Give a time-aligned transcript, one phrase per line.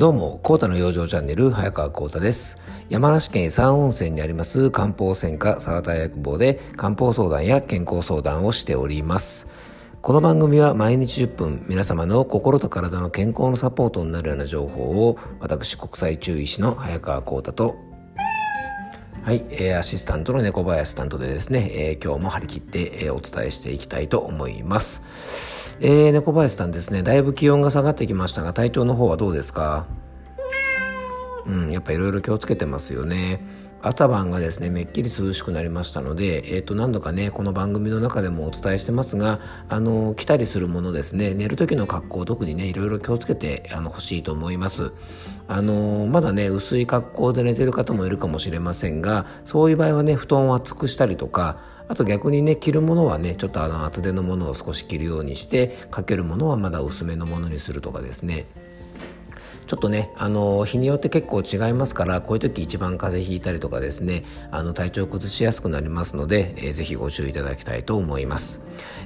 [0.00, 2.56] どうも、コータの養生チャンネル、早川コータです。
[2.88, 9.46] 山梨県三温泉にあります漢方専科沢田薬房で漢方相談や健康相談をしております。
[10.00, 17.76] この番組は毎日10分皆様の心と体の健康のサポートになるような情報を私国際中医師の早川コータと
[19.22, 25.59] はい、えー、アシスタントの猫林担当でですね、えー、今日も張り切って、えー、お伝えしていきたいと思います。
[25.82, 29.86] えー、猫林さんですね、だいぶ気温が下がってきましたが、体調の方はどうですか？
[31.46, 33.42] うん、やっぱいろいろ気をつけてますよね。
[33.80, 39.40] 朝晩がですねめっきり涼しくなりましたので、えー、と何度かねこの番組の中でもお伝えしてますが
[39.70, 44.92] あの着たりするものですね寝る時の格好特にねいろいろ気をつけてあの欲しいと思います。
[45.48, 51.58] あのまだね薄い格好で寝てる方もいるかもしれませんがそういう場合はね布団を厚くしたりとか
[51.90, 58.46] あと逆にね着るものはねちょっとあの厚手のものを少し着るようにしてかけるものはまだ薄めのものにするとかですね
[59.66, 68.62] ちょっとね、あの、日によって結構違いますから、こういう時一番風邪ひいたりとかですね、あの、体調崩しやすくなりますので、えー、ぜひご注意いただきたいと思います。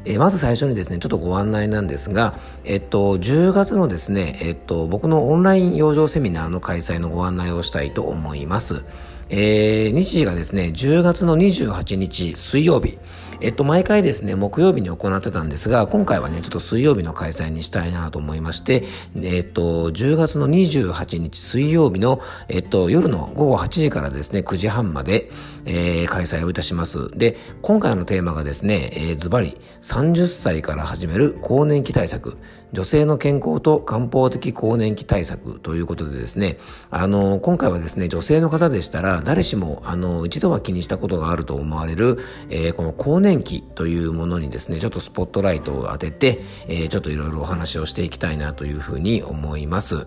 [0.06, 8.84] えー、まず最初にですね、ちょっとご案内なんですが、えっと、10月のですね、えっと、僕のオンライン養生セミナーの開催のご案内をしたいと思います。
[9.28, 12.98] えー、日時がですね、10月の28日水曜日、
[13.40, 18.84] えっと、毎回ですね、木曜日に行ってたんですが、今回はね、ちょっと水曜日の開催にしたいなと思いまして、
[19.16, 25.30] えっと、10月の28日水曜日の、えっと、夜の午後8時からですね、9時半まで、
[25.64, 27.10] えー、開催をいたします。
[27.16, 32.36] で、今回のテーマがですね、えー、ズバリ、30歳から始める更年期対策、
[32.72, 36.58] 女性の健康と漢方的更年期対策ということでですね、
[36.90, 50.06] あの、今回はですね、女性の方でしたら、誰しも、あの、一度は気にしたことがあると思われる、えー、この更年期というものにですね、ちょっとスポットライトを当てて、えー、ちょっといろいろお話をしていきたいなというふうに思います。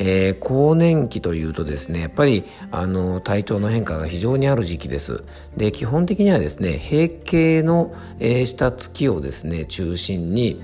[0.00, 5.24] えー、更年期というとですね、やっぱりあの体調の変化が非常にある時期です。
[5.56, 10.62] で、基本的にはですね、閉経の、えー、した月をですね、中心に、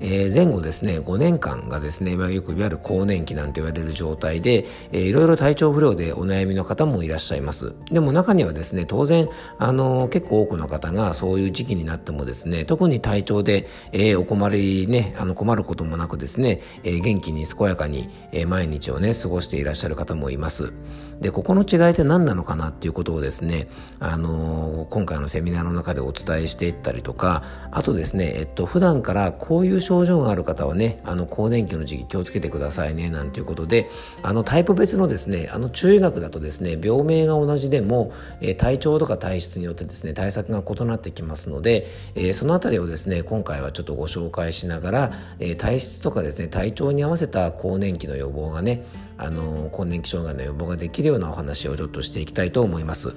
[0.00, 7.74] えー、前後ですね5年間がですね、まあ、よくいわゆる更年期なんて言われる状態で、えー、いろいろ体調不良でお悩みの方もいらっしゃいます。
[7.90, 9.28] でも中にはですね当然
[9.58, 20.72] あの結構多くの方がそういう時期になってもですね特に体調で、えー、お困りねあの困ることもなくですね、えー、元気に健やかに、えー、毎日をね過ごしていらっしゃる方もいます。
[21.20, 23.68] でここの違いって何なのかなっていうことをですね
[23.98, 33.90] あの今回のセミナーの中でお伝えしていったりとかあとですねえっと普段からこういう症状がある方はね、あの、更年期の時期気をつけてくださいね、なんていうことで、
[34.22, 48.84] あの、タイプ別のですね、あの、中医学だとですね、病名が同じでも、えー、体調とか体質によってですね、対策が異なってきますので、えー、そのあたりをですね、今回はちょっとご紹介しながら、えー、体質とかですね、体調に合わせた更年期の予防がね、
[49.18, 53.12] あの、更年期障害の予防ができるようなお話をちょっとしていきたいと思います。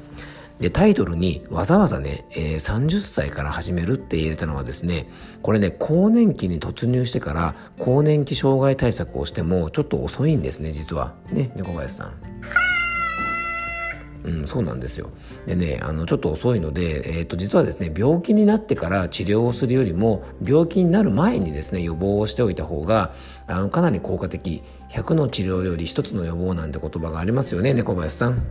[0.59, 5.07] で、タイトルにわざわざね、えー、30歳から始めるって入れたのはですね、
[5.41, 11.15] これね、更年期に突入してから更年期障害対策をしてもちょっと遅いんですね、実は。
[11.31, 12.13] ね、猫林さん。
[14.23, 15.09] うん、そうなんですよ。
[15.45, 23.13] でね、あの、ちょっと遅いので、えっ、ー、と、実はですね、病気になってから治療をするよりも、病気になる前にですね、予防をしておいた方が、
[23.47, 24.63] あの、かなり効果的。
[24.91, 28.47] 100の治療より1つの予防なんて言葉がありますよね、猫林さん。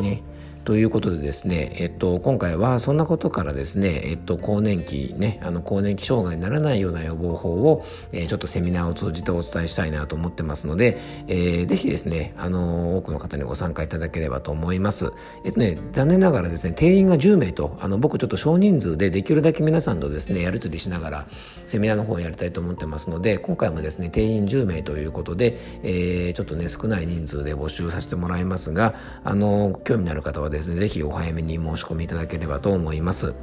[0.00, 0.22] ね。
[0.64, 10.98] ということでですね、えっと、今回はそんなことからですね、えっと、更年期ね、あの、更年期障害にならないような予防法を、えー、ちょっとセミナーを通じてお伝えしたいなと思ってますので、
[11.28, 15.12] えー、ぜひですね、あの、多くの方にご参加いただければと思います。
[15.44, 21.26] えっとね、残念ながらですね、定員が10名と、あの、僕ちょっと少人数でできるだけ皆さんとですね、やり取りしながら、
[21.66, 28.94] セミナーの方をやりたいと思ってますので、今回もですね、定員10名ということで、えー、ちょっとね、少ない人数で募集させてもらいますが、
[29.24, 33.34] あの、興味のある方はですね、ぜひお早めに申し込みいただければと思います。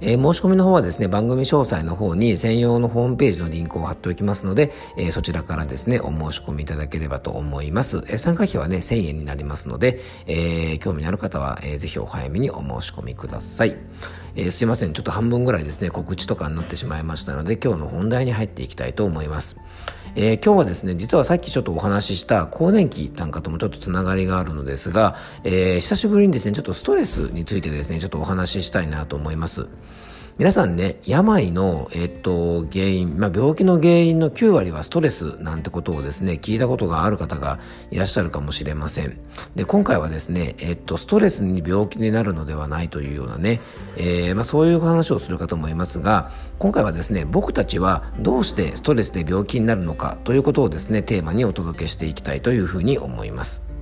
[0.00, 8.04] えー、申し込みの方はですね、番組詳細の方に専用のホームページのリンクを貼っておきますので、えー、そちらからですね、お申し込みいただければと思います。
[8.06, 13.76] えー、参加費はね、1000円になりますので、え、興味のある方は、えー、ぜひお早めにお申し込みください。
[14.36, 19.56] え、すいません、ちょっと半分ぐらいですね、告知とかになってしまいましたので、今日の本題に入っていきたいと思います。
[20.20, 29.68] えー、今日はですね、実はさっきちょっとお話しした更年期なんかともちょっとつながりがあるのですが、えー、久しぶりにですね、ちょっとストレスについてですね、ちょっとお話ししたいなと思います。
[30.38, 37.58] 皆さんね、病の、えっと、原因、まあ、病気の原因の9割はストレスなんてことをですね、聞いたことがある方が
[37.90, 39.18] いらっしゃるかもしれません。
[39.56, 43.60] で、今回はですね、えっと、ストレスに病気になるのではないというようなね、
[43.96, 46.30] えー、まあ、そういう話をする方もいますが、
[46.60, 53.77] 今回はですね、僕たちはどうしてストレスで病気になるのかということをですね、テーマにお届けしていきたいというふうに思います。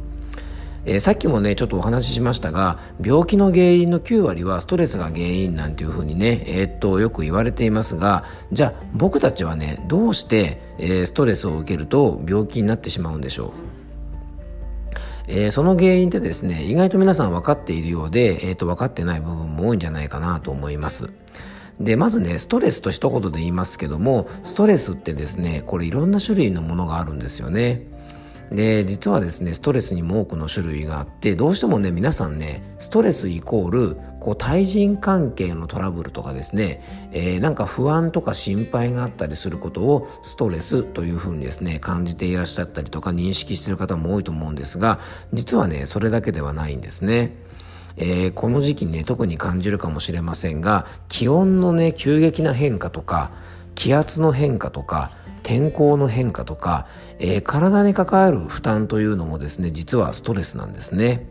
[0.87, 13.51] えー、さっきもねちょっとお話ししましたが病気の原因の9割はストレスが原因なんていうふうにね、えー、っとよく言われていますがじゃあ僕たちはねどうして、えー、ストレスを受けると病気になってしまうんでしょう？
[15.29, 21.11] えー、その原因ってですね意外と皆さん分かっているようで、えー、と分かってない部分も多いんじゃないかなと思います。
[21.81, 27.83] でまずねストレスと一言で言いますけどもストレスってですねこれいろんな種類のものがあるんですよね。
[28.51, 36.83] で実はですねストレスにも多くの種類があってどうしてもね皆さんねストレスイコールこう対人関係のトラブルとかですね、
[37.13, 45.01] えー、なんか不安とか心配があったりすることをストレスというふうにですね感じていらっしゃったりとか認識している方も多いと思うんですが
[45.33, 47.37] 実はねそれだけではないんですね。
[47.99, 53.31] えー、この時期にね特に感じるかもしれませんが気温のね急激な変化とか
[53.75, 55.13] 気圧の変化とか
[55.47, 56.89] 天候の変化とか、
[57.21, 61.25] えー、体に関わる負担というのもですね実はストレスなんですね。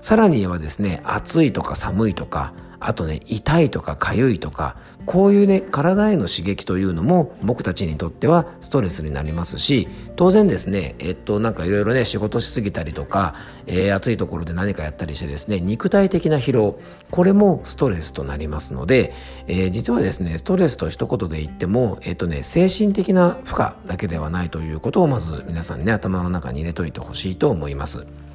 [0.00, 4.76] さらにはですね暑いとか寒いとかあとね痛いとか痒いとか
[5.06, 13.34] こういうね体への刺激というのも僕たちにとってはストレスになりますし当然ですねえっとなんかいろいろね仕事しすぎたりとか、
[13.66, 16.78] えー、暑いところで何かやったりしてですね肉体的な疲労
[17.10, 19.14] これもストレスとなりますので、
[19.46, 28.27] えー、実はですねストレスと一言で言ってもえっとね精神的な負荷だけではないということをまず皆さんね頭の中に入れといてほしいと思います。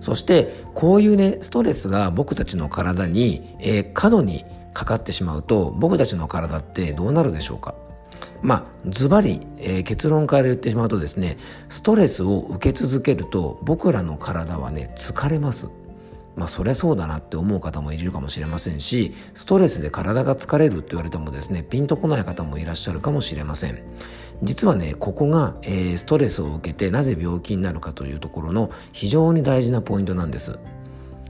[0.00, 7.74] そしてこういうねストレスが僕たちの体に、えー、過度にかかってしまうと僕たちの体ってどうなるでしょうか？
[8.42, 15.68] まあズバリ、えー、結論から言ってしまうとですねストレスを受け続けると僕らの体はね疲れます。
[16.36, 23.82] まあそりゃそうだなって思う方もいるかもしれませんしストレスで体が疲れるって言われてもですねピンとこない方もいらっしゃるかもしれません。
[24.42, 30.58] 実はねここが、えー、ストレスを受けてなぜ病気になるかというところの非常に大事なポイントなんです。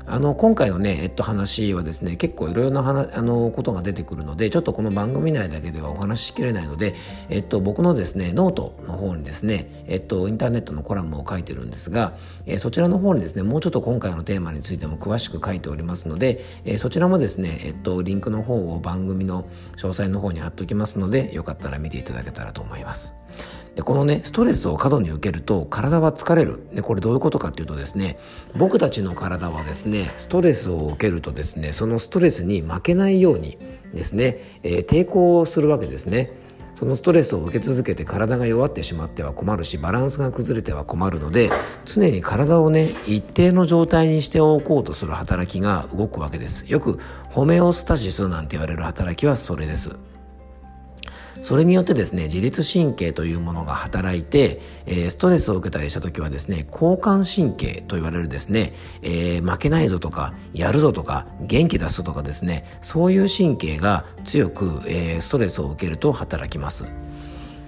[0.09, 6.95] あの今回のね、えっと、話はですね結構いろいろな話あのことが出てくるのでちょっとこの番組内だけではお話ししきれないので、
[7.29, 12.15] えっと、僕のですねノートの方にですね、えっと、インターネットのコラムを書いてるんですが、
[12.47, 19.45] え、そちらの方にですねもうちょっと今回のテーマについても詳しく書いておりますので、え、そちらもですね、えっと、リンクの方を番組の
[19.77, 23.13] 詳細の方に貼っておきますのでよかったら見ていただけたらと思います。
[23.77, 26.67] でこのねストレスを過度に受けると体は疲れる。
[26.73, 28.19] でこれどういうことかっていうとですね
[28.57, 33.59] 僕たちの体はですねストレスを受けるとですねそのストレスに負けないように
[33.95, 36.33] ですね、えー、抵抗をするわけですね。
[36.75, 41.51] そのストレスを受け続けて体が弱ってしまっては困るしバランスが崩れては困るので
[41.87, 46.65] 常に体をね一定の状態にしておこうとする働きが動くわけです。
[46.67, 46.99] よく
[47.31, 49.97] ホメオスタシスなんて言われる働きはそれです。
[51.41, 66.85] それによってですね自律神経というものが働いて、えー、ストレスを受けたりした時はですね交感神経と言われるですね、えー、負けないぞとかやるぞとか元気出すとかですねそういう神経が強く、えー、ストレスを受けると働きます。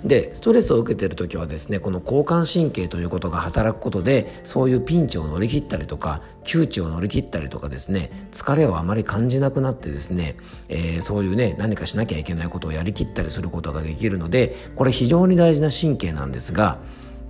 [0.09, 10.37] でストレスを受けてる時はですねこの交感神経ということが働くことでそういうピンチを乗り切ったりとか窮地を乗り切ったりとかですね疲れをあまり感じなくなってですね、
[10.69, 16.79] えー、そういうね何かしなきゃいけないことをやりきったりすることができるのでこれ非常に大事な神経なんですが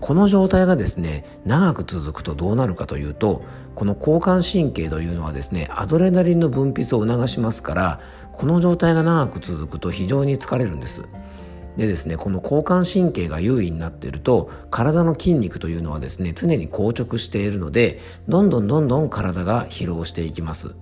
[0.00, 3.42] この状態がですね長く続くとどうなるかというと
[3.74, 8.00] この交感神経というのはですねアドレナリンの分泌を促しますから
[8.32, 11.02] この状態が長く続くと非常に疲れるんです。
[11.78, 20.74] でですねこの交感神経が優位になっていると体の筋肉というのはですね常に硬直しているのでどんどんどんどん体が疲労していきます。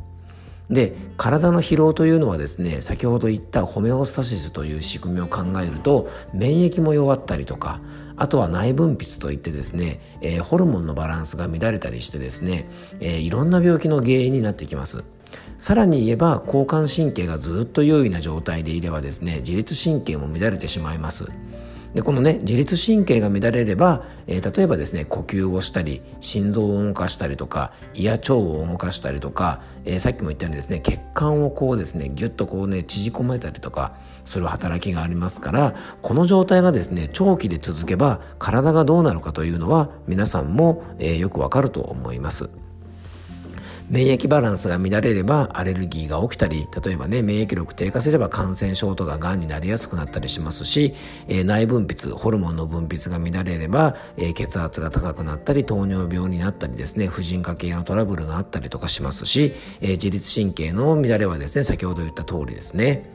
[0.71, 7.81] で体の疲労というのはですね先ほど言ったホメオスタシスという仕組みを考えると免疫も弱ったりとか
[8.17, 15.05] あとは内分泌といってですね、えー、ホルモンのバランスが乱れたりしてですね、えー、いろんな病気の原因になってきます。
[15.59, 21.27] さらに言えば交感神経がずっと優位な状態でいればですね自律神経も乱れてしまいます
[21.97, 42.51] でこのね自律神経が乱れれば、えー、例えばですね呼吸をしたり心臓を動かしたりとか胃や腸を動かしたりとか、えー、さっきも言ったようにですね血管をこうですねギュッとこうね縮こめたりとかする働きがありますからこの状態がですね長期で続けば体がどうなるかというのは皆さんも、えー、よくわかると思います。
[43.89, 50.95] 免疫バランスが乱れればアレルギーが起きたり例えばね免疫力低下すれば感染症とかがんになりやすくなったりしますし、
[51.29, 63.15] えー、内分泌ホルモンの分泌が乱れれば、えー、血圧が高くなったり糖尿病になったりですね婦人科系のトラブルがあったりとかしますし、えー、自律神経の乱れはですね先ほど言った通りですね。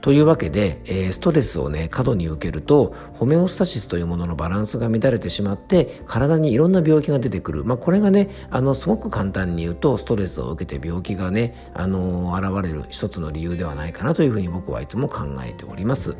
[0.00, 16.16] というわけで、えー、ストレスをね過度に受けるとホメオスタシスというもののバランスが乱れてしまって体にいろんな病気が出てくる、まあ、これがねあのすごく簡単に言うとストレスを受けて病気がねあの現れる一つの理由ではないかなというふうに僕はいつも考えております。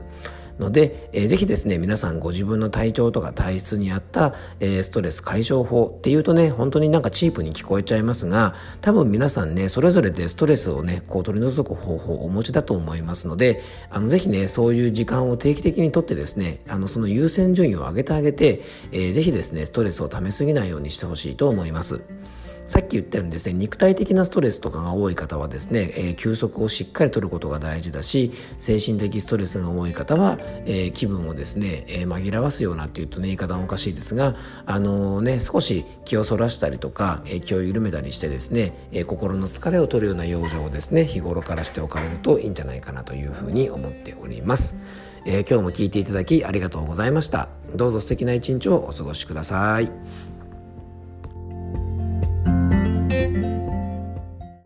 [0.60, 18.62] ので、えー、ぜひですね皆さんご自分の体調とか体質に合った、えー、ストレス解消法っていうとね本当になんかチープに聞こえちゃいますが多分皆さんねそれぞれでストレスをねこう取り除く方法をお持ちだと思いますのであのぜひねそういう時間を定期的にとってですねあのその優先順位を上げてあげて、
[18.92, 22.00] えー、ぜひですねストレスをためすぎないようにしてほしいと思います。
[22.70, 34.36] さっき言ったようにですね肉体的なストレスとかが多い方はですね、えー、休息をしっかりとることが大事だし精神的ストレスが多い方は、えー、気分をですね、えー、紛らわすようなっていうとね言い方はおかしいですが
[34.66, 44.76] あのね少し気をそらしたりとか、え気を緩めたりしてですね、え心の疲れを取るような養生をですね日頃からしておかれるといいんじゃないかなというふうに思っております、
[45.24, 47.48] え今日も聞いていただきありがとうございました。
[47.74, 50.39] どうぞ素敵な一日をお過ごしください。